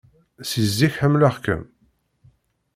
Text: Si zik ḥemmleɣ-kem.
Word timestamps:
Si 0.49 0.61
zik 0.75 0.93
ḥemmleɣ-kem. 1.01 1.61